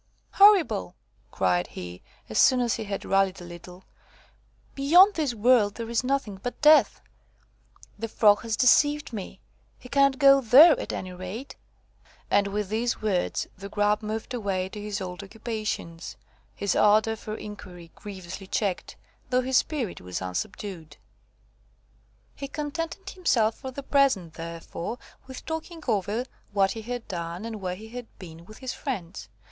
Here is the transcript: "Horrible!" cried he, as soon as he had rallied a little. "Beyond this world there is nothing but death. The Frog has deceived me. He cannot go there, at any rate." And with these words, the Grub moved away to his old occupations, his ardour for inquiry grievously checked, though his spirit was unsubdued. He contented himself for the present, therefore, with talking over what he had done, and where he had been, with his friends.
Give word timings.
"Horrible!" 0.31 0.95
cried 1.29 1.67
he, 1.67 2.01
as 2.27 2.39
soon 2.39 2.59
as 2.59 2.73
he 2.73 2.85
had 2.85 3.05
rallied 3.05 3.39
a 3.39 3.43
little. 3.43 3.83
"Beyond 4.73 5.13
this 5.13 5.35
world 5.35 5.75
there 5.75 5.91
is 5.91 6.03
nothing 6.03 6.37
but 6.41 6.59
death. 6.59 7.01
The 7.99 8.07
Frog 8.07 8.41
has 8.41 8.55
deceived 8.57 9.13
me. 9.13 9.41
He 9.77 9.89
cannot 9.89 10.17
go 10.17 10.41
there, 10.41 10.71
at 10.79 10.91
any 10.91 11.13
rate." 11.13 11.55
And 12.31 12.47
with 12.47 12.69
these 12.69 13.03
words, 13.03 13.45
the 13.55 13.69
Grub 13.69 14.01
moved 14.01 14.33
away 14.33 14.69
to 14.69 14.81
his 14.81 15.01
old 15.01 15.21
occupations, 15.23 16.17
his 16.55 16.75
ardour 16.75 17.15
for 17.15 17.35
inquiry 17.35 17.91
grievously 17.93 18.47
checked, 18.47 18.95
though 19.29 19.41
his 19.41 19.57
spirit 19.57 20.01
was 20.01 20.19
unsubdued. 20.19 20.97
He 22.33 22.47
contented 22.47 23.11
himself 23.11 23.53
for 23.53 23.69
the 23.69 23.83
present, 23.83 24.33
therefore, 24.33 24.97
with 25.27 25.45
talking 25.45 25.83
over 25.87 26.25
what 26.53 26.71
he 26.71 26.81
had 26.81 27.07
done, 27.07 27.45
and 27.45 27.61
where 27.61 27.75
he 27.75 27.89
had 27.89 28.07
been, 28.17 28.45
with 28.45 28.57
his 28.57 28.73
friends. 28.73 29.29